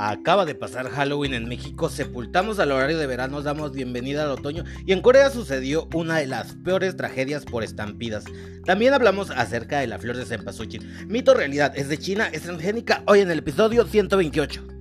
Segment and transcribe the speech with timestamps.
[0.00, 4.62] Acaba de pasar Halloween en México, sepultamos al horario de verano, damos bienvenida al otoño
[4.86, 8.24] y en Corea sucedió una de las peores tragedias por estampidas.
[8.64, 10.88] También hablamos acerca de la flor de cempasúchil.
[11.08, 14.77] Mito realidad, es de China, es transgénica, hoy en el episodio 128.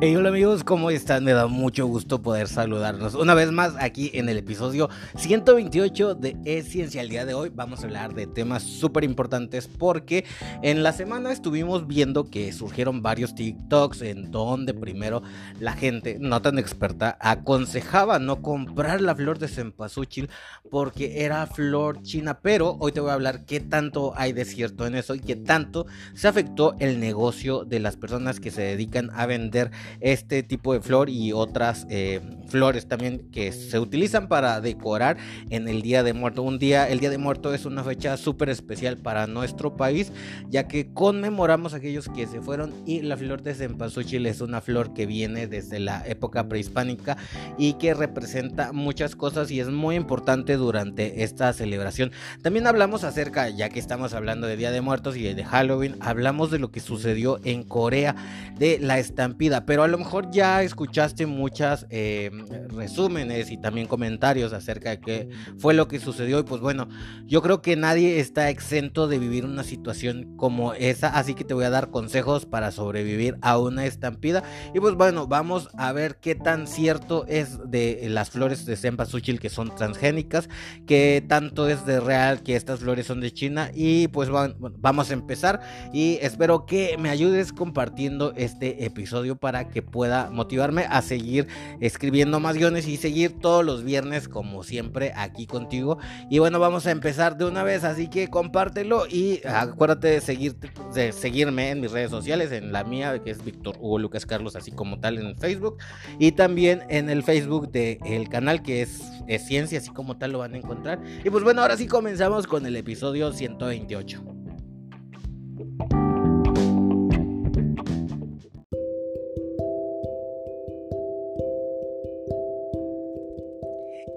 [0.00, 1.24] Hola amigos, ¿cómo están?
[1.24, 6.36] Me da mucho gusto poder saludarnos una vez más aquí en el episodio 128 de
[6.44, 7.02] Es Ciencia.
[7.02, 10.24] El día de hoy vamos a hablar de temas súper importantes porque
[10.62, 15.20] en la semana estuvimos viendo que surgieron varios TikToks en donde primero
[15.58, 20.30] la gente, no tan experta, aconsejaba no comprar la flor de cempasúchil
[20.70, 22.38] porque era flor china.
[22.40, 25.34] Pero hoy te voy a hablar qué tanto hay de cierto en eso y qué
[25.34, 30.72] tanto se afectó el negocio de las personas que se dedican a vender este tipo
[30.72, 35.16] de flor y otras eh, flores también que se utilizan para decorar
[35.50, 36.42] en el Día de Muerto.
[36.42, 40.12] Un día, el Día de Muerto es una fecha súper especial para nuestro país,
[40.48, 44.60] ya que conmemoramos a aquellos que se fueron y la flor de cempasúchil es una
[44.60, 47.16] flor que viene desde la época prehispánica
[47.56, 52.12] y que representa muchas cosas y es muy importante durante esta celebración.
[52.42, 56.50] También hablamos acerca, ya que estamos hablando de Día de Muertos y de Halloween, hablamos
[56.50, 58.14] de lo que sucedió en Corea,
[58.58, 62.30] de la estampida, pero a lo mejor ya escuchaste muchas eh,
[62.68, 66.38] resúmenes y también comentarios acerca de qué fue lo que sucedió.
[66.38, 66.88] Y pues bueno,
[67.24, 71.54] yo creo que nadie está exento de vivir una situación como esa, así que te
[71.54, 74.42] voy a dar consejos para sobrevivir a una estampida.
[74.74, 79.40] Y pues bueno, vamos a ver qué tan cierto es de las flores de cempasúchil
[79.40, 80.48] que son transgénicas,
[80.86, 83.70] qué tanto es de real que estas flores son de China.
[83.74, 85.60] Y pues bueno, vamos a empezar
[85.92, 91.48] y espero que me ayudes compartiendo este episodio para que pueda motivarme a seguir
[91.80, 95.98] escribiendo más guiones y seguir todos los viernes como siempre aquí contigo.
[96.30, 100.56] Y bueno, vamos a empezar de una vez, así que compártelo y acuérdate de, seguir,
[100.94, 104.54] de seguirme en mis redes sociales, en la mía que es Víctor Hugo Lucas Carlos,
[104.56, 105.78] así como tal en Facebook,
[106.18, 110.32] y también en el Facebook del el canal que es, es Ciencia, así como tal
[110.32, 111.00] lo van a encontrar.
[111.24, 114.37] Y pues bueno, ahora sí comenzamos con el episodio 128.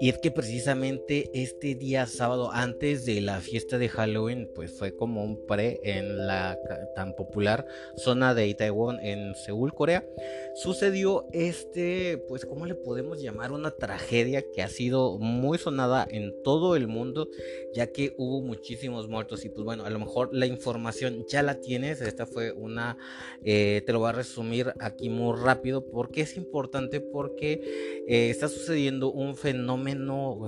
[0.02, 4.96] Y es que precisamente este día sábado, antes de la fiesta de Halloween, pues fue
[4.96, 6.58] como un pre en la
[6.96, 7.64] tan popular
[7.96, 10.04] zona de Itaewon en Seúl, Corea.
[10.56, 13.52] Sucedió este, pues, ¿cómo le podemos llamar?
[13.52, 17.28] Una tragedia que ha sido muy sonada en todo el mundo,
[17.72, 19.44] ya que hubo muchísimos muertos.
[19.44, 22.00] Y pues bueno, a lo mejor la información ya la tienes.
[22.00, 22.98] Esta fue una,
[23.44, 28.48] eh, te lo voy a resumir aquí muy rápido, porque es importante, porque eh, está
[28.48, 29.91] sucediendo un fenómeno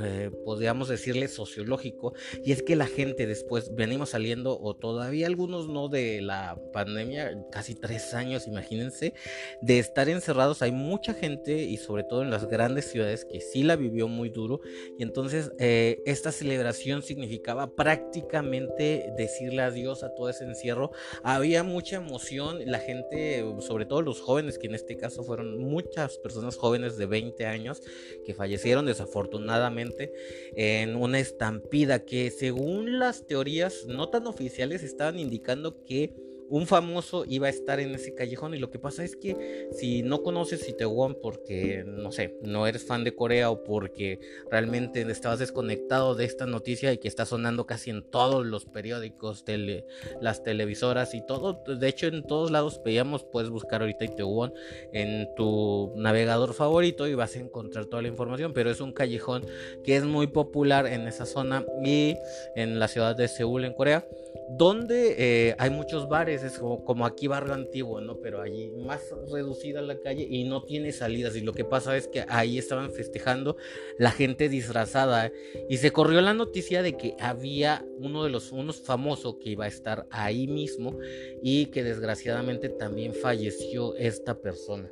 [0.02, 5.68] eh, podríamos decirle, sociológico, y es que la gente después venimos saliendo, o todavía algunos
[5.68, 9.14] no, de la pandemia, casi tres años, imagínense,
[9.62, 13.62] de estar encerrados, hay mucha gente, y sobre todo en las grandes ciudades, que sí
[13.62, 14.60] la vivió muy duro,
[14.98, 20.90] y entonces eh, esta celebración significaba prácticamente decirle adiós a todo ese encierro,
[21.22, 26.18] había mucha emoción, la gente, sobre todo los jóvenes, que en este caso fueron muchas
[26.18, 27.82] personas jóvenes de 20 años,
[28.24, 30.12] que fallecieron desafortunadamente, afortunadamente
[30.54, 36.14] en una estampida que según las teorías no tan oficiales estaban indicando que
[36.48, 40.02] un famoso iba a estar en ese callejón y lo que pasa es que si
[40.02, 45.38] no conoces Itaewon porque no sé, no eres fan de Corea o porque realmente estabas
[45.38, 49.86] desconectado de esta noticia y que está sonando casi en todos los periódicos, tele,
[50.20, 54.52] las televisoras y todo, de hecho en todos lados veíamos, puedes buscar ahorita Itaewon
[54.92, 59.44] en tu navegador favorito y vas a encontrar toda la información, pero es un callejón
[59.82, 62.16] que es muy popular en esa zona y
[62.54, 64.06] en la ciudad de Seúl en Corea
[64.48, 68.20] donde eh, hay muchos bares, es como, aquí barrio antiguo, ¿no?
[68.20, 71.36] Pero allí más reducida la calle y no tiene salidas.
[71.36, 73.56] Y lo que pasa es que ahí estaban festejando
[73.98, 75.32] la gente disfrazada.
[75.68, 79.64] Y se corrió la noticia de que había uno de los unos famosos que iba
[79.64, 80.98] a estar ahí mismo
[81.42, 84.90] y que desgraciadamente también falleció esta persona.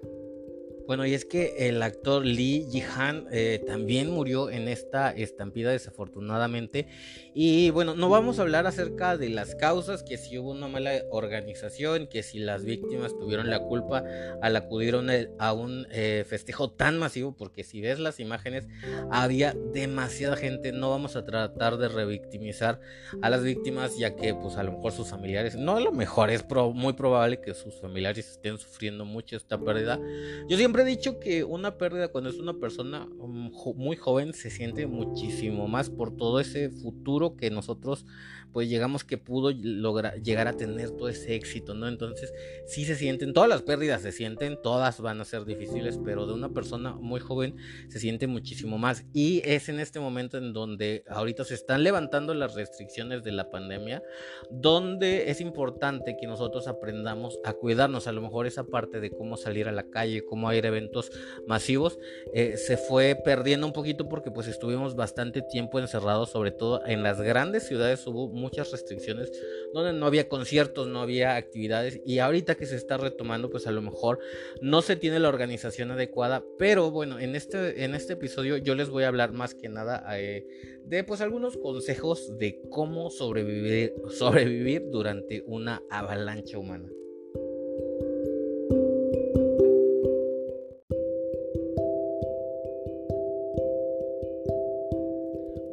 [0.87, 6.87] Bueno, y es que el actor Lee Ji-han eh, también murió en esta estampida desafortunadamente.
[7.35, 10.93] Y bueno, no vamos a hablar acerca de las causas, que si hubo una mala
[11.11, 14.05] organización, que si las víctimas tuvieron la culpa
[14.41, 14.95] al acudir
[15.39, 18.67] a un eh, festejo tan masivo, porque si ves las imágenes
[19.11, 20.73] había demasiada gente.
[20.73, 22.81] No vamos a tratar de revictimizar
[23.21, 26.31] a las víctimas, ya que pues a lo mejor sus familiares, no a lo mejor
[26.31, 26.45] es
[26.75, 30.01] muy probable que sus familiares estén sufriendo mucho esta pérdida.
[30.49, 34.33] Yo siempre siempre he dicho que una pérdida cuando es una persona um, muy joven
[34.33, 38.07] se siente muchísimo más por todo ese futuro que nosotros
[38.53, 41.89] pues llegamos que pudo lograr llegar a tener todo ese éxito, ¿no?
[41.89, 42.33] Entonces,
[42.67, 46.35] sí se sienten, todas las pérdidas se sienten, todas van a ser difíciles, pero de
[46.35, 47.57] una persona muy joven
[47.89, 49.05] se siente muchísimo más.
[49.13, 53.51] Y es en este momento en donde ahorita se están levantando las restricciones de la
[53.51, 54.03] pandemia,
[54.51, 58.07] donde es importante que nosotros aprendamos a cuidarnos.
[58.07, 61.11] A lo mejor esa parte de cómo salir a la calle, cómo ir a eventos
[61.47, 61.99] masivos,
[62.35, 67.03] eh, se fue perdiendo un poquito porque pues estuvimos bastante tiempo encerrados, sobre todo en
[67.03, 69.33] las grandes ciudades hubo muchas restricciones
[69.73, 73.71] donde no había conciertos, no había actividades y ahorita que se está retomando pues a
[73.71, 74.19] lo mejor
[74.61, 78.91] no se tiene la organización adecuada, pero bueno, en este, en este episodio yo les
[78.91, 80.47] voy a hablar más que nada eh,
[80.85, 86.91] de pues algunos consejos de cómo sobrevivir, sobrevivir durante una avalancha humana.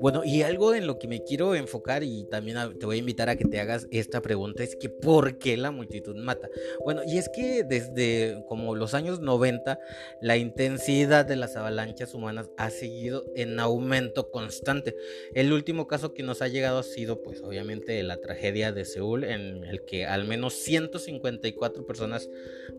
[0.02, 3.30] Bueno, y algo en lo que me quiero enfocar y también te voy a invitar
[3.30, 6.50] a que te hagas esta pregunta es que ¿por qué la multitud mata?
[6.84, 9.80] Bueno, y es que desde como los años 90
[10.22, 14.96] la intensidad de las avalanchas humanas ha seguido en aumento constante.
[15.34, 19.24] El último caso que nos ha llegado ha sido pues obviamente la tragedia de Seúl
[19.24, 22.30] en el que al menos 154 personas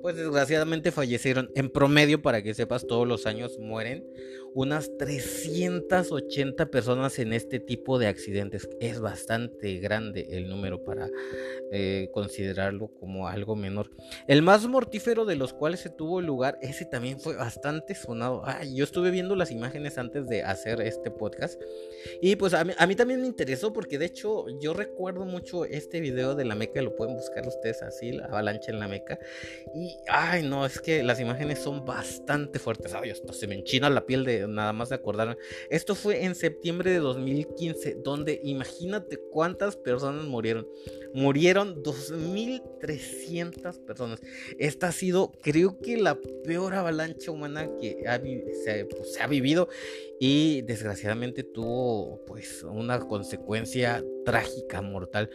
[0.00, 1.50] pues desgraciadamente fallecieron.
[1.54, 4.06] En promedio, para que sepas, todos los años mueren
[4.54, 8.68] unas 380 personas en este tipo de accidentes.
[8.80, 11.08] Es bastante grande el número para
[11.72, 13.90] eh, considerarlo como algo menor.
[14.26, 18.44] El más mortífero de los cuales se tuvo lugar, ese también fue bastante sonado.
[18.74, 21.60] yo estuve viendo las imágenes antes de hacer este podcast
[22.20, 25.64] y pues a mí, a mí también me interesó porque de hecho yo recuerdo mucho
[25.64, 29.18] este video de la Meca, lo pueden buscar ustedes así, la avalancha en la Meca.
[29.74, 32.94] Y ay no, es que las imágenes son bastante fuertes.
[32.94, 35.36] Ay, hasta se me enchina la piel de nada más de acordarme.
[35.70, 40.66] Esto fue en septiembre de 2015, donde imagínate cuántas personas murieron.
[41.12, 44.20] Murieron 2.300 personas.
[44.58, 48.02] Esta ha sido, creo que, la peor avalancha humana que
[48.64, 49.68] se, pues, se ha vivido
[50.20, 55.30] y desgraciadamente tuvo pues una consecuencia trágica, mortal.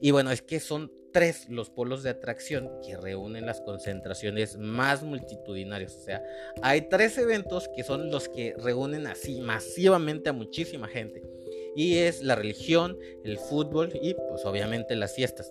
[0.00, 5.02] Y bueno, es que son tres los polos de atracción que reúnen las concentraciones más
[5.02, 5.96] multitudinarias.
[5.96, 6.22] O sea,
[6.62, 11.22] hay tres eventos que son los que reúnen así masivamente a muchísima gente.
[11.76, 15.50] Y es la religión, el fútbol y pues obviamente las fiestas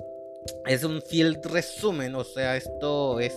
[0.65, 3.33] es un fiel resumen, o sea, esto es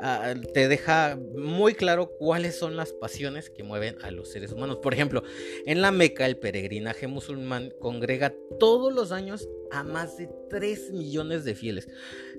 [0.00, 4.78] ah, te deja muy claro cuáles son las pasiones que mueven a los seres humanos.
[4.82, 5.22] Por ejemplo,
[5.66, 11.44] en la Meca el peregrinaje musulmán congrega todos los años a más de 3 millones
[11.44, 11.88] de fieles.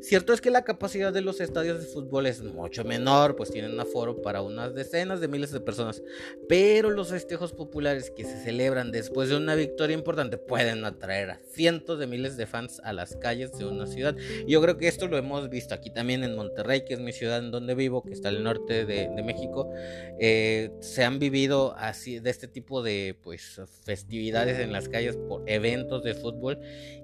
[0.01, 3.73] Cierto es que la capacidad de los estadios de fútbol es mucho menor, pues tienen
[3.73, 6.01] un aforo para unas decenas de miles de personas,
[6.47, 11.39] pero los festejos populares que se celebran después de una victoria importante pueden atraer a
[11.53, 14.15] cientos de miles de fans a las calles de una ciudad.
[14.47, 17.41] Yo creo que esto lo hemos visto aquí también en Monterrey, que es mi ciudad
[17.47, 19.69] en donde vivo, que está al norte de, México.
[20.19, 25.43] Eh, se han vivido así de este tipo de pues festividades en las calles por
[25.49, 26.59] eventos de fútbol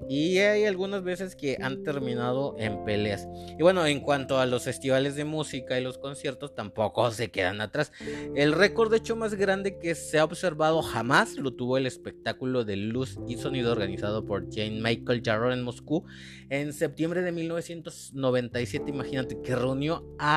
[0.07, 3.28] y hay algunas veces que han terminado en peleas.
[3.57, 7.62] Y bueno, en cuanto a los festivales de música y los conciertos, tampoco se quedan
[7.62, 7.92] atrás.
[8.36, 12.64] El récord de hecho más grande que se ha observado jamás lo tuvo el espectáculo
[12.64, 16.06] de luz y sonido organizado por Jane Michael Jarrell en Moscú
[16.50, 18.90] en septiembre de 1997.
[18.90, 20.32] Imagínate que reunió a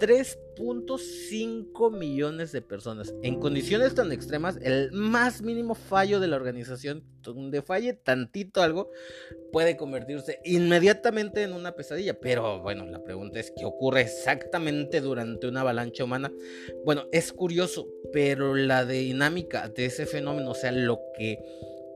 [0.00, 3.14] 3.5 millones de personas.
[3.22, 8.90] En condiciones tan extremas, el más mínimo fallo de la organización, donde falle tantito algo,
[9.52, 12.18] puede convertirse inmediatamente en una pesadilla.
[12.20, 16.32] Pero bueno, la pregunta es, ¿qué ocurre exactamente durante una avalancha humana?
[16.84, 21.38] Bueno, es curioso, pero la dinámica de ese fenómeno, o sea, lo que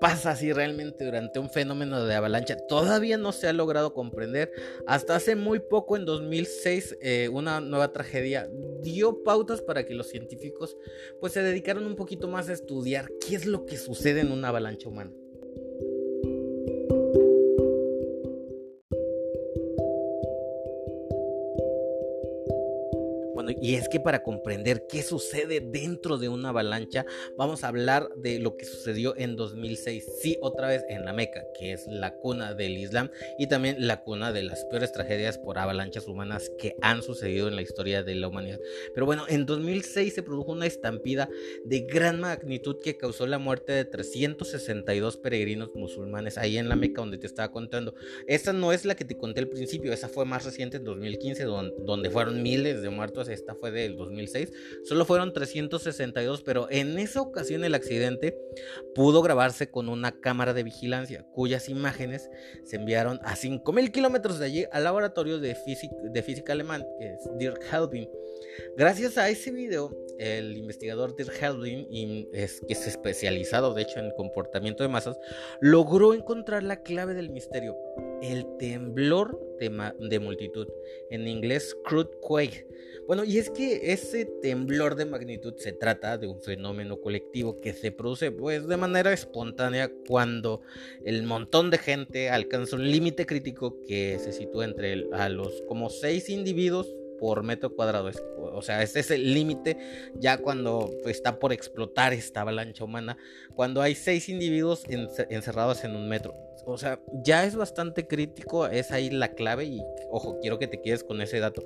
[0.00, 4.52] pasa así realmente durante un fenómeno de avalancha todavía no se ha logrado comprender.
[4.86, 8.48] Hasta hace muy poco, en 2006, eh, una nueva tragedia
[8.82, 10.76] dio pautas para que los científicos
[11.20, 14.48] pues se dedicaron un poquito más a estudiar qué es lo que sucede en una
[14.48, 15.12] avalancha humana.
[23.60, 27.04] Y es que para comprender qué sucede dentro de una avalancha,
[27.36, 30.04] vamos a hablar de lo que sucedió en 2006.
[30.20, 34.02] Sí, otra vez en la Meca, que es la cuna del Islam y también la
[34.02, 38.14] cuna de las peores tragedias por avalanchas humanas que han sucedido en la historia de
[38.14, 38.58] la humanidad.
[38.94, 41.28] Pero bueno, en 2006 se produjo una estampida
[41.64, 47.00] de gran magnitud que causó la muerte de 362 peregrinos musulmanes ahí en la Meca
[47.00, 47.94] donde te estaba contando.
[48.26, 51.44] Esta no es la que te conté al principio, esa fue más reciente en 2015
[51.44, 54.52] donde, fueron miles de muertos esta fue del 2006,
[54.84, 58.38] solo fueron 362, pero en esa ocasión el accidente
[58.94, 62.28] pudo grabarse con una cámara de vigilancia, cuyas imágenes
[62.64, 65.56] se enviaron a 5.000 kilómetros de allí al laboratorio de,
[66.12, 68.10] de física alemán, que es Dirk Helbing.
[68.76, 71.88] Gracias a ese video, el investigador Dirk Helbing,
[72.30, 75.18] que es especializado de hecho en comportamiento de masas,
[75.62, 77.78] logró encontrar la clave del misterio,
[78.22, 80.68] el temblor de, multitud,
[81.10, 82.66] en inglés crude quake.
[83.06, 87.72] Bueno, y es que ese temblor de magnitud se trata de un fenómeno colectivo que
[87.72, 90.60] se produce pues de manera espontánea cuando
[91.04, 95.88] el montón de gente alcanza un límite crítico que se sitúa entre a los como
[95.88, 98.10] seis individuos por metro cuadrado.
[98.52, 99.76] o sea, ese es el límite
[100.14, 103.16] ya cuando está por explotar esta avalancha humana.
[103.54, 106.34] Cuando hay seis individuos encerrados en un metro.
[106.64, 108.66] O sea, ya es bastante crítico.
[108.66, 109.64] Es ahí la clave.
[109.64, 111.62] Y ojo, quiero que te quedes con ese dato.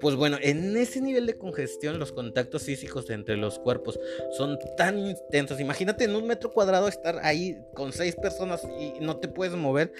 [0.00, 3.98] Pues bueno, en ese nivel de congestión los contactos físicos entre los cuerpos
[4.36, 5.58] son tan intensos.
[5.58, 9.92] Imagínate en un metro cuadrado estar ahí con seis personas y no te puedes mover.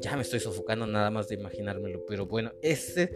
[0.00, 2.04] Ya me estoy sofocando nada más de imaginármelo.
[2.06, 3.10] Pero bueno, ese,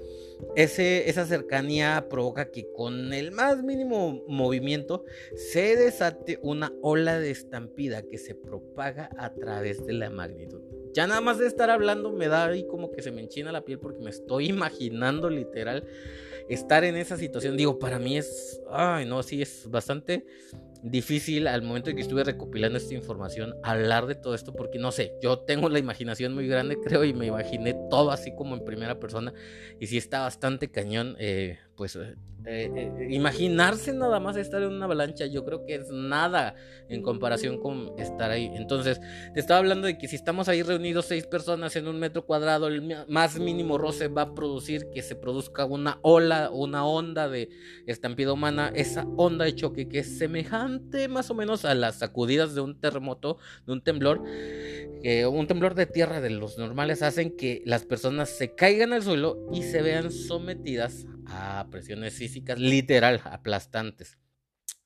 [0.56, 5.04] ese, esa cercanía provoca que con el más mínimo movimiento
[5.36, 10.81] se desate una ola de estampida que se propaga a través de la magnitud.
[10.92, 13.64] Ya nada más de estar hablando me da ahí como que se me enchina la
[13.64, 15.84] piel porque me estoy imaginando literal
[16.48, 17.56] estar en esa situación.
[17.56, 20.24] Digo, para mí es, ay, no, sí, es bastante
[20.82, 24.90] difícil al momento en que estuve recopilando esta información hablar de todo esto porque no
[24.90, 28.64] sé, yo tengo la imaginación muy grande creo y me imaginé todo así como en
[28.64, 29.32] primera persona
[29.78, 31.96] y sí está bastante cañón eh, pues
[32.44, 36.56] eh, eh, imaginarse nada más estar en una avalancha, yo creo que es nada
[36.88, 38.50] en comparación con estar ahí.
[38.54, 39.00] Entonces,
[39.32, 42.66] te estaba hablando de que si estamos ahí reunidos seis personas en un metro cuadrado,
[42.66, 47.48] el más mínimo roce va a producir que se produzca una ola, una onda de
[47.86, 52.54] estampida humana, esa onda de choque que es semejante más o menos a las sacudidas
[52.54, 57.62] de un terremoto, de un temblor, un temblor de tierra de los normales hacen que
[57.64, 64.18] las personas se caigan al suelo y se vean sometidas a presiones físicas literal aplastantes.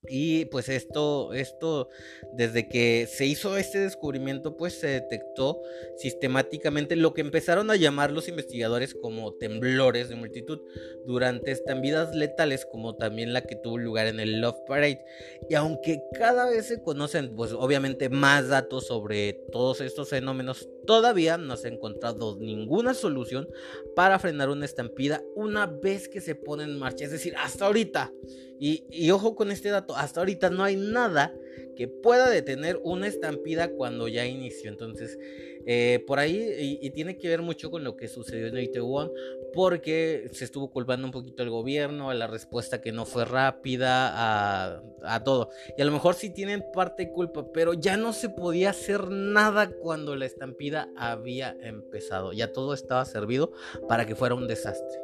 [0.08, 1.88] Y pues esto, esto,
[2.32, 5.60] desde que se hizo este descubrimiento, pues se detectó
[5.96, 10.60] sistemáticamente lo que empezaron a llamar los investigadores como temblores de multitud
[11.06, 15.04] durante estambidas letales, como también la que tuvo lugar en el Love Parade.
[15.48, 21.36] Y aunque cada vez se conocen, pues obviamente más datos sobre todos estos fenómenos, todavía
[21.36, 23.48] no se ha encontrado ninguna solución
[23.94, 27.04] para frenar una estampida una vez que se pone en marcha.
[27.04, 28.12] Es decir, hasta ahorita.
[28.58, 31.34] Y, ojo con este dato, hasta ahorita no hay nada
[31.76, 34.70] que pueda detener una estampida cuando ya inició.
[34.70, 35.18] Entonces,
[35.66, 39.12] eh, por ahí, y, tiene que ver mucho con lo que sucedió en Itaewon,
[39.52, 44.10] porque se estuvo culpando un poquito el gobierno, a la respuesta que no fue rápida,
[44.14, 45.50] a, a, todo.
[45.76, 49.10] Y a lo mejor sí tienen parte de culpa, pero ya no se podía hacer
[49.10, 52.32] nada cuando la estampida había empezado.
[52.32, 53.52] Ya todo estaba servido
[53.86, 54.98] para que fuera un desastre.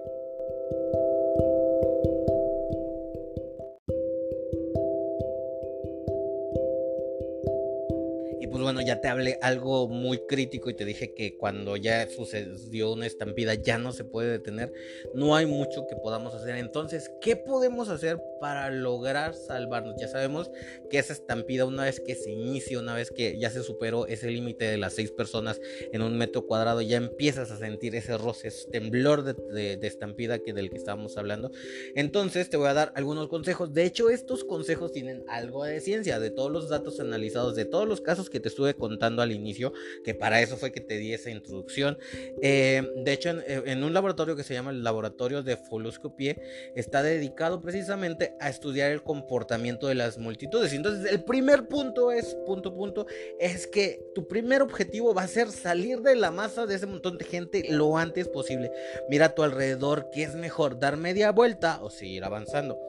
[8.92, 13.54] Ya te hablé algo muy crítico y te dije que cuando ya sucedió una estampida
[13.54, 14.70] ya no se puede detener.
[15.14, 16.56] No hay mucho que podamos hacer.
[16.56, 19.94] Entonces, ¿qué podemos hacer para lograr salvarnos?
[19.98, 20.50] Ya sabemos
[20.90, 24.30] que esa estampida, una vez que se inicia, una vez que ya se superó ese
[24.30, 25.58] límite de las seis personas
[25.90, 30.40] en un metro cuadrado, ya empiezas a sentir ese roce, ese temblor de, de estampida
[30.40, 31.50] que del que estábamos hablando.
[31.94, 33.72] Entonces, te voy a dar algunos consejos.
[33.72, 37.88] De hecho, estos consejos tienen algo de ciencia, de todos los datos analizados, de todos
[37.88, 39.72] los casos que te estuve contando al inicio,
[40.02, 41.98] que para eso fue que te di esa introducción.
[42.42, 46.36] Eh, de hecho, eh, en, un laboratorio que se llama el Laboratorio de Foluscopie,
[46.74, 50.72] está dedicado precisamente a estudiar el comportamiento de las multitudes.
[50.72, 53.06] Entonces, el primer punto es, punto, punto,
[53.38, 57.18] es que tu primer objetivo va a ser salir de la masa de ese montón
[57.18, 58.72] de gente lo antes posible.
[59.08, 60.80] Mira a tu alrededor, ¿qué es mejor?
[60.80, 62.80] ¿Dar media vuelta o seguir avanzando?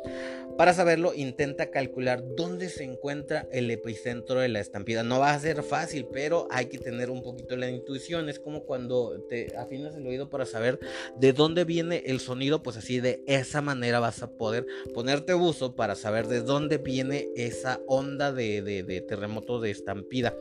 [0.57, 5.01] Para saberlo, intenta calcular dónde se encuentra el epicentro de la estampida.
[5.01, 8.29] No va a ser fácil, pero hay que tener un poquito la intuición.
[8.29, 10.79] Es como cuando te afinas el oído para saber
[11.17, 15.75] de dónde viene el sonido, pues así de esa manera vas a poder ponerte buzo
[15.75, 20.35] para saber de dónde viene esa onda de, terremoto de estampida.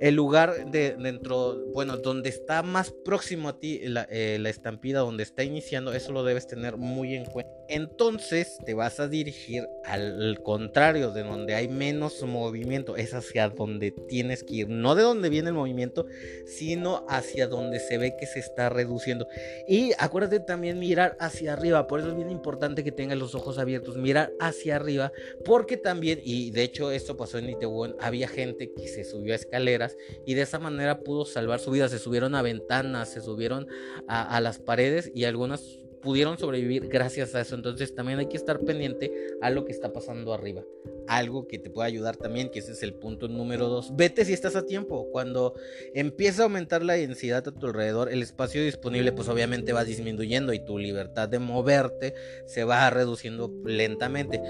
[0.00, 5.00] El lugar de dentro, bueno, donde está más próximo a ti la, eh, la estampida,
[5.00, 9.66] donde está iniciando, eso lo debes tener muy en cuenta entonces te vas a dirigir
[9.84, 15.02] al contrario, de donde hay menos movimiento, es hacia donde tienes que ir, no de
[15.02, 16.06] donde viene el movimiento,
[16.46, 19.26] sino hacia donde se ve que se está reduciendo.
[19.66, 23.58] Y acuérdate también mirar hacia arriba, por eso es bien importante que tengas los ojos
[23.58, 25.12] abiertos, mirar hacia arriba,
[25.44, 29.36] porque también, y de hecho esto pasó en Itaewon, había gente que se subió a
[29.36, 33.66] escaleras y de esa manera pudo salvar su vida, se subieron a ventanas, se subieron
[34.08, 37.54] a, a las paredes y algunas pudieron sobrevivir gracias a eso.
[37.54, 40.62] Entonces también hay que estar pendiente a lo que está pasando arriba.
[41.08, 43.96] Algo que te puede ayudar también, que ese es el punto número dos.
[43.96, 45.08] Vete si estás a tiempo.
[45.10, 45.54] Cuando
[45.94, 50.52] empieza a aumentar la densidad a tu alrededor, el espacio disponible pues obviamente va disminuyendo
[50.52, 52.14] y tu libertad de moverte
[52.46, 54.40] se va reduciendo lentamente.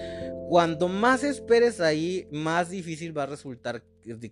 [0.49, 3.83] Cuando más esperes ahí, más difícil va a resultar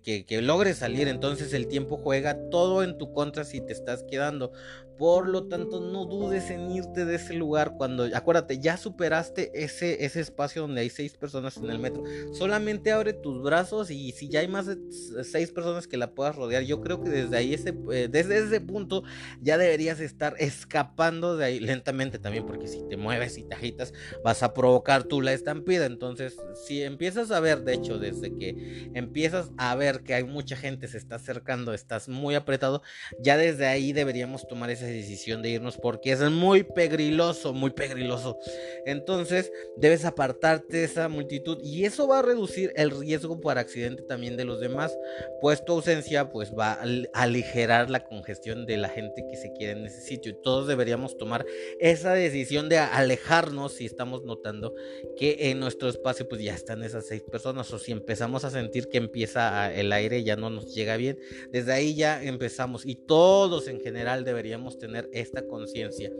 [0.01, 1.07] que, que, logres salir.
[1.07, 4.51] Entonces el tiempo juega todo en tu contra si te estás quedando.
[4.97, 10.05] Por lo tanto, no dudes en irte de ese lugar cuando, acuérdate, ya superaste ese,
[10.05, 12.03] ese espacio donde hay seis personas en el metro.
[12.33, 14.77] Solamente abre tus brazos y si ya hay más de
[15.23, 18.61] seis personas que la puedas rodear, yo creo que desde ahí, ese, eh, desde ese
[18.61, 19.01] punto,
[19.41, 23.93] ya deberías estar escapando de ahí lentamente también, porque si te mueves y te agitas,
[24.23, 25.87] vas a provocar tú la estampida.
[25.87, 26.37] Entonces,
[26.67, 30.87] si empiezas a ver, de hecho, desde que empiezas a ver que hay mucha gente
[30.87, 32.81] se está acercando, estás muy apretado,
[33.19, 38.39] ya desde ahí deberíamos tomar esa decisión de irnos porque es muy pegriloso, muy pegriloso.
[38.87, 44.01] Entonces debes apartarte de esa multitud y eso va a reducir el riesgo por accidente
[44.01, 44.97] también de los demás,
[45.41, 49.79] pues tu ausencia pues va a aligerar la congestión de la gente que se quiere
[49.79, 51.45] en ese sitio y todos deberíamos tomar
[51.79, 54.73] esa decisión de alejarnos si estamos notando
[55.15, 58.87] que en nuestro espacio pues ya están esas seis personas o si empezamos a sentir
[58.89, 61.17] que empieza el aire ya no nos llega bien,
[61.51, 66.11] desde ahí ya empezamos y todos en general deberíamos tener esta conciencia.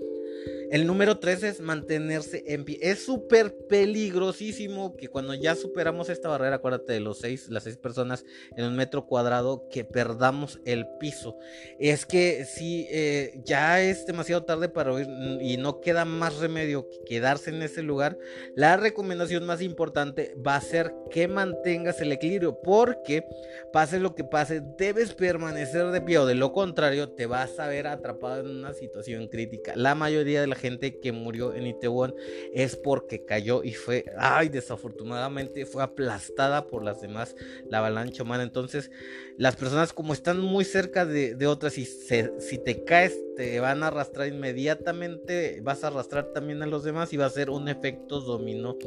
[0.71, 2.79] El número 3 es mantenerse en pie.
[2.81, 7.75] Es súper peligrosísimo que cuando ya superamos esta barrera, acuérdate de los seis, las seis
[7.75, 8.23] personas
[8.55, 11.35] en un metro cuadrado, que perdamos el piso.
[11.77, 15.07] Es que si eh, ya es demasiado tarde para oír
[15.41, 18.17] y no queda más remedio que quedarse en ese lugar,
[18.55, 23.25] la recomendación más importante va a ser que mantengas el equilibrio, porque
[23.73, 27.67] pase lo que pase, debes permanecer de pie o de lo contrario, te vas a
[27.67, 29.74] ver atrapado en una situación crítica.
[29.75, 32.14] La mayoría de la gente que murió en Itaewon
[32.53, 37.36] es porque cayó y fue, ay, desafortunadamente fue aplastada por las demás,
[37.68, 38.44] la avalancha humana.
[38.44, 38.92] Entonces,
[39.38, 43.88] las personas como están muy cerca de, otras y si te caes te van a
[43.88, 48.22] arrastrar inmediatamente, vas a arrastrar también a los demás y va a ser un efecto
[48.22, 48.77] dominó.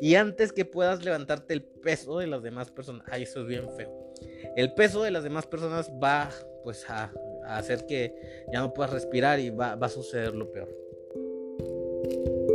[0.00, 3.68] Y antes que puedas levantarte el peso de las demás personas, ay, eso es bien
[3.76, 4.12] feo.
[4.56, 6.30] El peso de las demás personas va
[6.64, 7.12] pues a,
[7.46, 8.14] hacer que
[8.52, 10.79] ya no puedas respirar y va a suceder lo peor.
[12.10, 12.49] Thank you.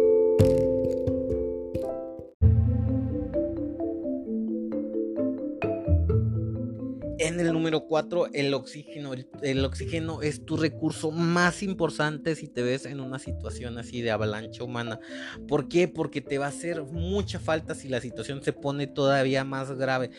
[7.84, 9.12] 4, el oxígeno.
[9.42, 14.12] El, oxígeno es tu recurso más importante si te ves en una situación así de
[14.12, 15.00] avalancha humana.
[15.48, 15.88] ¿Por qué?
[15.88, 20.12] Porque te va a hacer mucha falta si la situación se pone todavía más grave.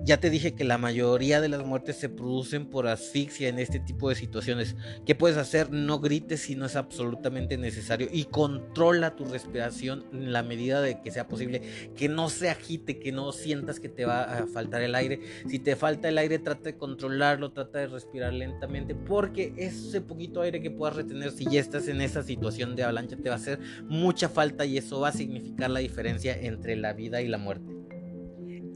[0.00, 3.80] Ya te dije que la mayoría de las muertes se producen por asfixia en este
[3.80, 4.76] tipo de situaciones.
[5.04, 5.70] ¿Qué puedes hacer?
[5.70, 11.00] No grites si no es absolutamente necesario y controla tu respiración en la medida de
[11.00, 11.62] que sea posible.
[11.96, 15.20] Que no se agite, que no sientas que te va a faltar el aire.
[15.48, 20.42] Si te falta el aire, trata de controlarlo, trata de respirar lentamente, porque ese poquito
[20.42, 23.38] aire que puedas retener si ya estás en esa situación de avalancha te va a
[23.38, 27.38] hacer mucha falta y eso va a significar la diferencia entre la vida y la
[27.38, 27.72] muerte.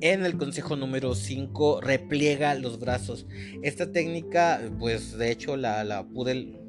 [0.00, 3.26] En el consejo número 5, repliega los brazos.
[3.62, 6.63] Esta técnica, pues de hecho la, la pude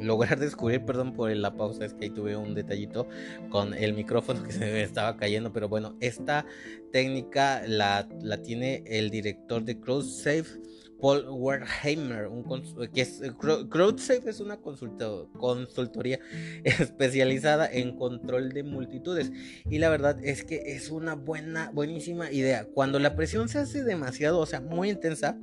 [0.00, 3.08] lograr descubrir, perdón por la pausa, es que ahí tuve un detallito
[3.50, 6.46] con el micrófono que se me estaba cayendo, pero bueno, esta
[6.92, 10.60] técnica la, la tiene el director de CrowdSafe,
[11.00, 12.44] Paul Werheimer, un
[12.92, 16.18] que es CrowdSafe es una consultoría
[16.64, 19.30] especializada en control de multitudes
[19.68, 22.66] y la verdad es que es una buena buenísima idea.
[22.72, 25.38] Cuando la presión se hace demasiado, o sea, muy intensa,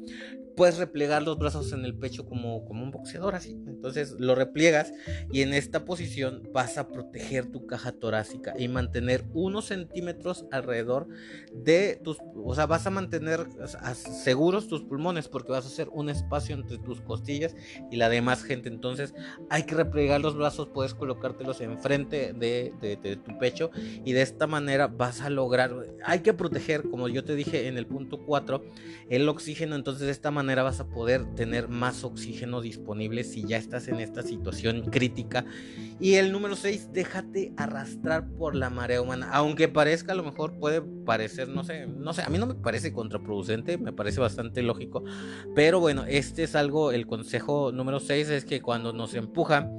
[0.56, 3.52] puedes replegar los brazos en el pecho como, como un boxeador así.
[3.68, 4.94] Entonces lo repliegas
[5.32, 11.08] y en esta posición vas a proteger tu caja torácica y mantener unos centímetros alrededor
[11.54, 13.48] de tus, o sea, vas a mantener
[13.96, 17.56] seguros tus pulmones porque vas a hacer un espacio entre tus costillas
[17.90, 18.70] y la demás gente.
[18.70, 19.14] Entonces
[19.50, 24.22] hay que replegar los brazos, puedes colocártelos enfrente de, de, de tu pecho y de
[24.22, 25.74] esta manera vas a lograr,
[26.06, 28.64] hay que proteger, como yo te dije en el punto 4,
[29.10, 29.76] el oxígeno.
[29.76, 33.88] Entonces de esta manera manera vas a poder tener más oxígeno disponible si ya estás
[33.88, 35.46] en esta situación crítica.
[36.00, 39.30] Y el número 6, déjate arrastrar por la marea humana.
[39.32, 42.56] Aunque parezca, a lo mejor puede parecer, no sé, no sé, a mí no me
[42.56, 45.04] parece contraproducente, me parece bastante lógico.
[45.56, 49.70] Pero bueno, este es algo, el consejo número 6 es que cuando nos empuja,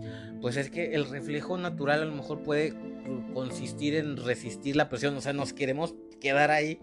[0.40, 2.74] pues es que el reflejo natural a lo mejor puede
[3.32, 6.78] consistir en resistir la presión, o sea, nos queremos quedar ahí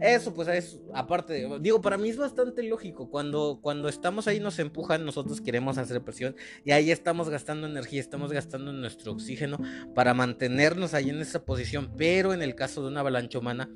[0.00, 3.08] eso, pues es, aparte, digo, para mí es bastante lógico.
[3.08, 8.00] Cuando, cuando estamos ahí nos empujan, nosotros queremos hacer presión y ahí estamos gastando energía,
[8.00, 9.58] estamos gastando nuestro oxígeno
[9.94, 11.92] para mantenernos ahí en esa posición.
[11.96, 13.70] Pero en el caso de una avalancha humana,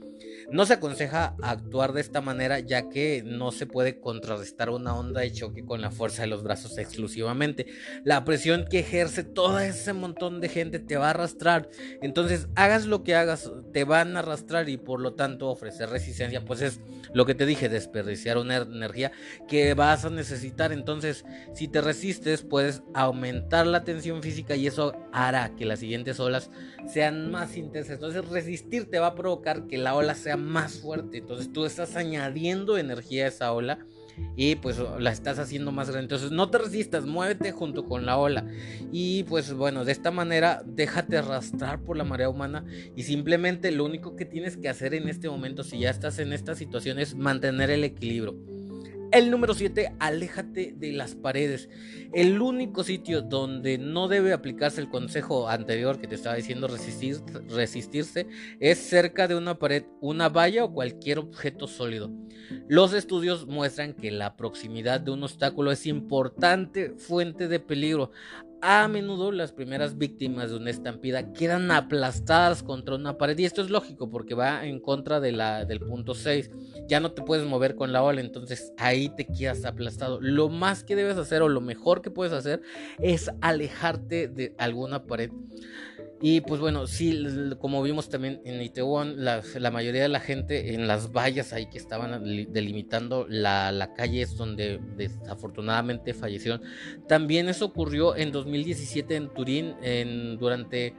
[0.50, 5.22] no se aconseja actuar de esta manera ya que no se puede contrarrestar una onda
[5.22, 7.66] de choque con la fuerza de los brazos exclusivamente.
[8.04, 11.70] La presión que ejerce todo ese montón de gente te va a arrastrar.
[12.02, 16.09] Entonces, hagas lo que hagas, te van a arrastrar y por lo tanto ofrecer resistencia
[16.46, 16.80] pues es
[17.12, 19.12] lo que te dije, desperdiciar una energía
[19.48, 20.72] que vas a necesitar.
[20.72, 26.20] Entonces, si te resistes, puedes aumentar la tensión física y eso hará que las siguientes
[26.20, 26.50] olas
[26.86, 27.94] sean más intensas.
[27.94, 31.18] Entonces, resistir te va a provocar que la ola sea más fuerte.
[31.18, 33.78] Entonces, tú estás añadiendo energía a esa ola
[34.36, 36.04] y pues la estás haciendo más grande.
[36.04, 38.46] Entonces no te resistas, muévete junto con la ola.
[38.92, 42.64] Y pues bueno, de esta manera déjate arrastrar por la marea humana
[42.96, 46.32] y simplemente lo único que tienes que hacer en este momento, si ya estás en
[46.32, 48.59] esta situación, es mantener el equilibrio.
[49.12, 51.68] El número 7, aléjate de las paredes.
[52.12, 57.16] El único sitio donde no debe aplicarse el consejo anterior que te estaba diciendo resistir,
[57.48, 58.28] resistirse
[58.60, 62.08] es cerca de una pared, una valla o cualquier objeto sólido.
[62.68, 68.12] Los estudios muestran que la proximidad de un obstáculo es importante fuente de peligro.
[68.62, 73.62] A menudo las primeras víctimas de una estampida quedan aplastadas contra una pared y esto
[73.62, 76.50] es lógico porque va en contra de la, del punto 6.
[76.86, 80.20] Ya no te puedes mover con la ola, entonces ahí te quedas aplastado.
[80.20, 82.60] Lo más que debes hacer o lo mejor que puedes hacer
[82.98, 85.30] es alejarte de alguna pared.
[86.22, 87.24] Y pues bueno, sí,
[87.58, 91.78] como vimos también en Itaewon, la, mayoría de la gente en las vallas ahí que
[91.78, 96.60] estaban delimitando la, la calle es donde desafortunadamente fallecieron.
[97.08, 100.94] También eso ocurrió en 2017 en Turín, en, durante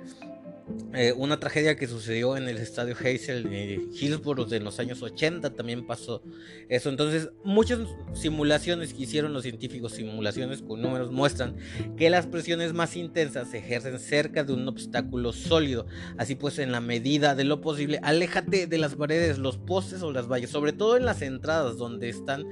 [0.94, 5.52] eh, una tragedia que sucedió en el estadio Hazel de Hillsborough de los años 80
[5.52, 6.22] también pasó
[6.68, 6.90] eso.
[6.90, 7.80] Entonces, muchas
[8.14, 11.56] simulaciones que hicieron los científicos, simulaciones con números, muestran
[11.98, 15.86] que las presiones más intensas se ejercen cerca de un obstáculo sólido.
[16.18, 20.12] Así pues, en la medida de lo posible, aléjate de las paredes, los postes o
[20.12, 22.46] las vallas, sobre todo en las entradas donde están,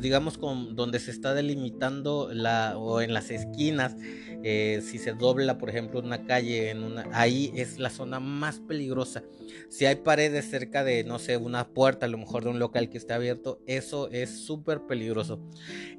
[0.00, 3.96] digamos, con, donde se está delimitando la, o en las esquinas.
[4.46, 8.60] Eh, si se dobla, por ejemplo, una calle en una, ahí es la zona más
[8.60, 9.22] peligrosa.
[9.68, 12.88] Si hay paredes cerca de, no sé, una puerta, a lo mejor de un local
[12.88, 15.40] que está abierto, eso es súper peligroso.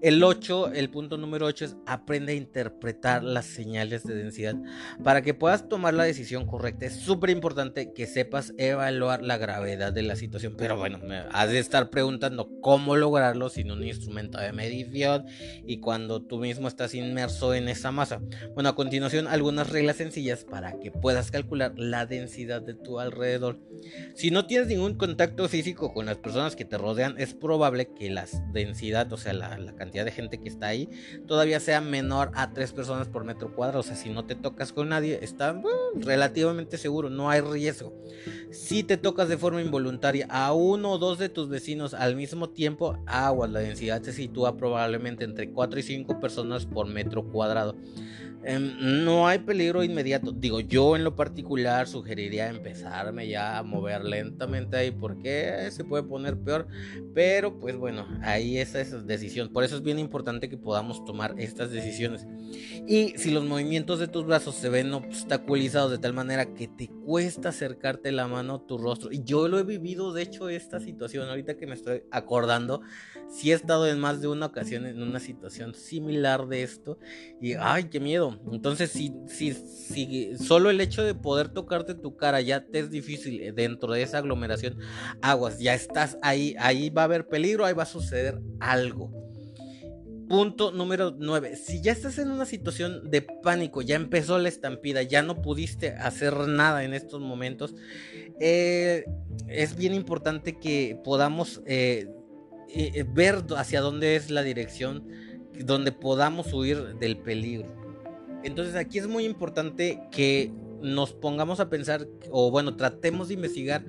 [0.02, 4.56] El 8, el punto número 8 es aprende a interpretar las señales de densidad.
[5.04, 9.94] Para que puedas tomar la decisión correcta, es súper importante que sepas evaluar la gravedad
[9.94, 10.56] de la situación.
[10.58, 15.26] Pero bueno, me has de estar preguntando cómo lograrlo sin un instrumento de medición
[15.66, 18.22] y cuando tú mismo estás inmerso en esa masa.
[18.54, 23.60] Bueno, a continuación, algunas reglas sencillas para que puedas calcular la densidad de tu alrededor.
[24.16, 28.10] Si no tienes ningún contacto físico con las personas que te rodean, es probable que
[28.10, 30.90] la densidad, o sea, la, cantidad de gente que está ahí,
[31.28, 33.82] todavía sea menor a 3 personas por metro cuadrado.
[33.82, 35.62] O sea, si no te tocas con nadie, está
[35.96, 37.94] relativamente seguro, no hay riesgo.
[38.52, 42.50] Si te tocas de forma involuntaria a uno o dos de tus vecinos al mismo
[42.50, 47.76] tiempo, agua, la densidad se sitúa probablemente entre 4 y 5 personas por metro cuadrado.
[48.48, 50.32] Em, no hay peligro inmediato.
[50.32, 56.04] Digo, yo en lo particular sugeriría empezarme ya a mover lentamente ahí porque se puede
[56.04, 56.68] poner peor.
[57.16, 59.52] Pero pues bueno, ahí esa es decisión.
[59.52, 62.28] Por eso es bien importante que podamos tomar estas decisiones.
[62.88, 66.88] Y si los movimientos de tus brazos se ven obstaculizados de tal manera que te
[66.88, 69.12] cuesta acercarte la mano a tu rostro.
[69.12, 71.28] Y yo lo he vivido, de hecho, esta situación.
[71.28, 72.82] Ahorita que me estoy acordando,
[73.28, 77.00] si he estado en más de una ocasión en una situación similar de esto.
[77.42, 82.16] Y ay, qué miedo entonces, si, si, si solo el hecho de poder tocarte tu
[82.16, 84.78] cara ya te es difícil eh, dentro de esa aglomeración,
[85.22, 89.12] aguas, ya estás ahí, ahí va a haber peligro, ahí va a suceder algo.
[90.28, 91.56] Punto número 9.
[91.56, 95.90] Si ya estás en una situación de pánico, ya empezó la estampida, ya no pudiste
[95.92, 97.76] hacer nada en estos momentos,
[98.40, 99.06] eh,
[99.48, 102.08] es bien importante que podamos eh,
[103.14, 105.08] ver hacia dónde es la dirección
[105.64, 107.85] donde podamos huir del peligro.
[108.46, 113.84] Entonces aquí es muy importante que nos pongamos a pensar, o bueno, tratemos de investigar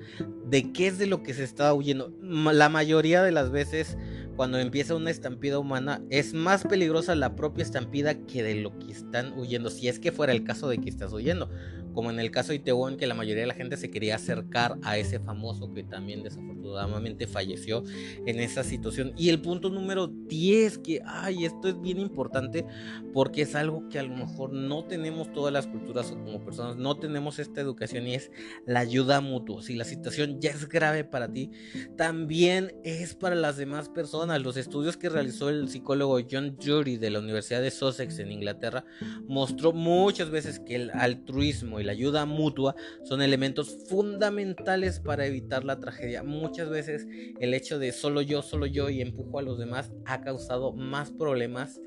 [0.47, 2.11] de qué es de lo que se está huyendo.
[2.21, 3.97] La mayoría de las veces
[4.35, 8.91] cuando empieza una estampida humana, es más peligrosa la propia estampida que de lo que
[8.91, 11.49] están huyendo, si es que fuera el caso de que estás huyendo
[11.97, 14.77] como en el caso de Itaewon, que la mayoría de la gente se quería acercar
[14.83, 17.83] a ese famoso que también desafortunadamente falleció
[18.27, 19.13] en esa situación.
[19.17, 22.67] Y el punto número 10, que, ay, esto es bien importante
[23.15, 26.75] porque es algo que a lo mejor no tenemos todas las culturas o como personas,
[26.75, 28.29] no tenemos esta educación y es
[28.67, 29.63] la ayuda mutua.
[29.63, 31.49] Si la situación ya es grave para ti,
[31.95, 34.43] también es para las demás personas.
[34.43, 38.85] Los estudios que realizó el psicólogo John Jury de la Universidad de Sussex en Inglaterra
[39.27, 45.63] mostró muchas veces que el altruismo y la ayuda mutua son elementos fundamentales para evitar
[45.63, 46.21] la tragedia.
[46.21, 47.07] Muchas veces
[47.39, 51.11] el hecho de solo yo, solo yo y empujo a los demás ha causado más
[51.11, 51.79] problemas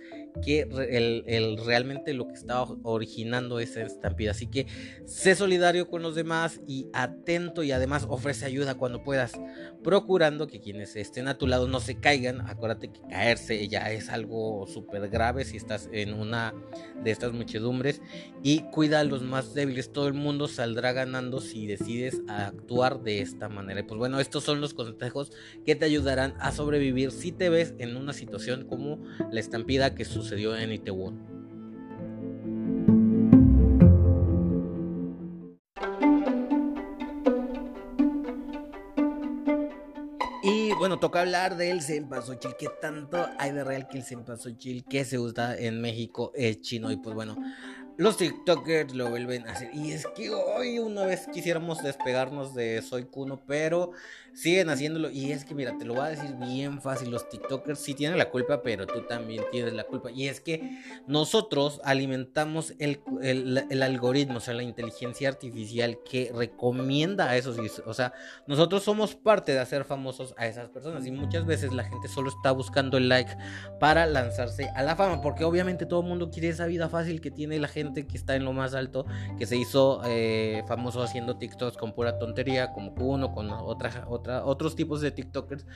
[0.44, 0.60] que
[1.26, 4.32] el, realmente lo que estaba originando esa estampida.
[4.32, 4.66] Así que
[5.04, 9.32] sé solidario con los demás y atento y además ofrece ayuda cuando puedas,
[9.82, 12.40] procurando que quienes estén a tu lado no se caigan.
[12.42, 16.54] Acuérdate que caerse ya es algo súper grave si estás en una
[17.02, 18.00] de estas muchedumbres
[18.42, 19.92] y cuida a los más débiles.
[19.92, 23.80] Todo el mundo saldrá ganando si decides actuar de esta manera.
[23.80, 25.32] Y pues bueno, estos son los consejos
[25.64, 30.04] que te ayudarán a sobrevivir si te ves en una situación como la estampida que
[30.20, 31.30] sucedió en Itaewon.
[40.42, 42.52] Y bueno, toca hablar del Cempasúchil.
[42.58, 46.90] ¿Qué tanto hay de real que el Cempasúchil que se usa en México es chino?
[46.90, 47.36] Y pues bueno,
[48.00, 49.74] los TikTokers lo vuelven a hacer.
[49.74, 53.92] Y es que hoy una vez quisiéramos despegarnos de Soy Kuno, pero
[54.32, 55.10] siguen haciéndolo.
[55.10, 57.10] Y es que, mira, te lo voy a decir bien fácil.
[57.10, 60.10] Los TikTokers sí tienen la culpa, pero tú también tienes la culpa.
[60.10, 63.02] Y es que nosotros alimentamos el,
[63.82, 67.58] algoritmo, o sea, la inteligencia artificial que recomienda a esos.
[67.84, 68.14] O sea,
[68.46, 71.06] nosotros somos parte de hacer famosos a esas personas.
[71.06, 73.36] Y muchas veces la gente solo está buscando el like
[73.78, 75.20] para lanzarse a la fama.
[75.20, 78.36] Porque obviamente todo el mundo quiere esa vida fácil que tiene la gente que está
[78.36, 79.06] en lo más alto,
[79.38, 84.44] que se hizo eh, famoso haciendo TikToks con pura tontería, como uno, con otra, otra,
[84.44, 85.66] otros tipos de TikTokers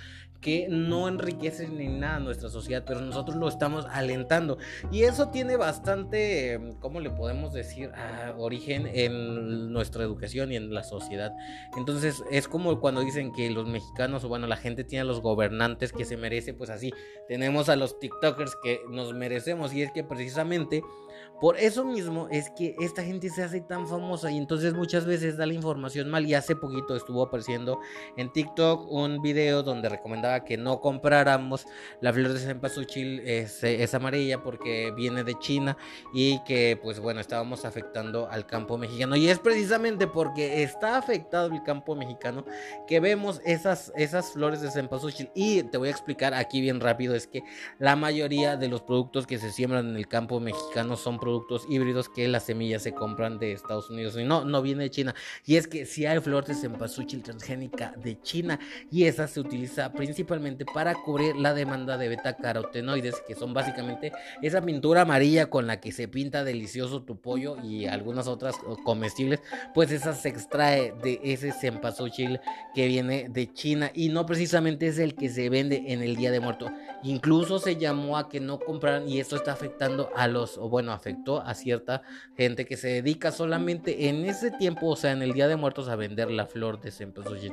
[0.45, 4.59] que no enriquecen ni nada nuestra sociedad, pero nosotros lo estamos alentando.
[4.93, 7.91] Y eso tiene bastante, ¿cómo le podemos decir?
[7.95, 11.33] Ah, origen en nuestra educación y en la sociedad.
[11.79, 15.23] Entonces es como cuando dicen que los mexicanos, o bueno, la gente tiene a los
[15.23, 16.93] gobernantes que se merece, pues así,
[17.27, 19.73] tenemos a los TikTokers que nos merecemos.
[19.73, 20.83] Y es que precisamente
[21.41, 25.37] por eso mismo es que esta gente se hace tan famosa y entonces muchas veces
[25.37, 26.27] da la información mal.
[26.27, 27.81] Y hace poquito estuvo apareciendo
[28.17, 31.67] en TikTok un video donde recomendaba que no compráramos
[32.01, 35.77] la flor de cempasúchil, es, es amarilla porque viene de China
[36.13, 39.17] y que pues bueno, estábamos afectando al campo mexicano.
[39.17, 42.45] Y es precisamente porque está afectado el campo mexicano
[42.87, 45.31] que vemos esas, esas flores de cempasúchil.
[45.35, 47.43] Y te voy a explicar aquí bien rápido, es que
[47.79, 52.11] la mayoría de los productos que se siembran en el campo mexicano son productos híbridos
[52.11, 55.15] que las semillas se compran de Estados Unidos y no, no viene de China.
[55.47, 58.61] Y es que si hay flor de cempasúchil transgénica de China
[58.91, 64.13] y esa se utiliza principalmente para cubrir la demanda de beta carotenoides, que son básicamente
[64.43, 69.41] esa pintura amarilla con la que se pinta delicioso tu pollo y algunas otras comestibles,
[69.73, 72.39] pues esa se extrae de ese cempasúchil
[72.75, 76.31] que viene de China y no precisamente es el que se vende en el Día
[76.31, 76.71] de Muerto.
[77.03, 80.93] Incluso se llamó a que no compraran y esto está afectando a los, o bueno,
[80.93, 81.14] afectando
[81.45, 82.03] a cierta
[82.37, 85.89] gente que se dedica solamente en ese tiempo, o sea, en el Día de Muertos,
[85.89, 87.53] a vender la flor de cempasúchil.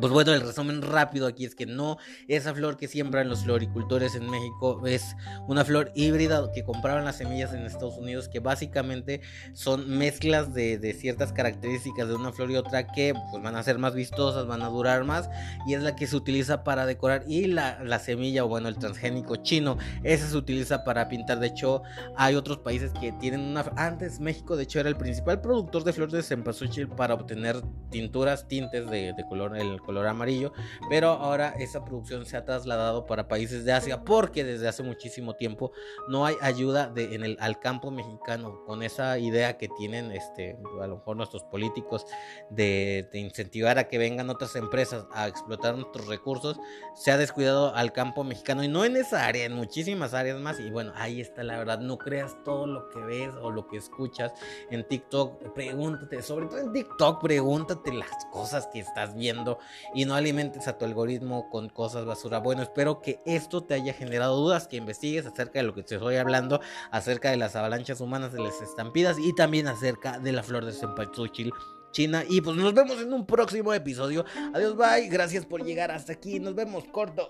[0.00, 4.14] Pues bueno, el resumen rápido aquí es que no, esa flor que siembran los floricultores
[4.14, 9.20] en México es una flor híbrida que compraron las semillas en Estados Unidos, que básicamente
[9.54, 13.78] son mezclas de, ciertas características de una flor y otra que pues, van a ser
[13.78, 15.28] más vistosas, van a durar más,
[15.66, 17.24] y es la que se utiliza para decorar.
[17.26, 21.40] Y la, la semilla, o bueno, el transgénico chino, ese se utiliza para pintar.
[21.40, 21.82] De hecho,
[22.16, 23.64] hay otros países que tienen una.
[23.76, 28.46] Antes, México, de hecho, era el principal productor de flores de cempasúchil para obtener tinturas,
[28.48, 30.52] tintes de, de color el color amarillo,
[30.88, 35.34] pero ahora esa producción se ha trasladado para países de Asia porque desde hace muchísimo
[35.34, 35.72] tiempo
[36.08, 40.86] no hay ayuda en el, al campo mexicano con esa idea que tienen este, a
[40.86, 42.06] lo mejor nuestros políticos
[42.50, 46.58] de incentivar a que vengan otras empresas a explotar nuestros recursos,
[46.94, 50.60] se ha descuidado al campo mexicano y no en esa área, en muchísimas áreas más
[50.60, 53.76] y bueno, ahí está la verdad, no creas todo lo que ves o lo que
[53.76, 54.32] escuchas
[54.70, 59.47] en TikTok, pregúntate, sobre todo en TikTok, pregúntate las cosas que estás viendo
[59.94, 62.38] y no alimentes a tu algoritmo con cosas basura.
[62.38, 65.94] Bueno, espero que esto te haya generado dudas, que investigues acerca de lo que te
[65.94, 70.42] estoy hablando, acerca de las avalanchas humanas, de las estampidas y también acerca de la
[70.42, 71.52] flor de cempasúchil.
[71.92, 74.24] China y pues nos vemos en un próximo episodio.
[74.52, 75.08] Adiós, bye.
[75.08, 76.38] Gracias por llegar hasta aquí.
[76.38, 77.28] Nos vemos corto.